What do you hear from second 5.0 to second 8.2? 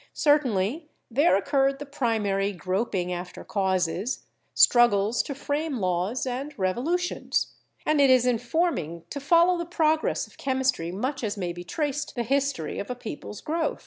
to frame laws, and revolutions; and it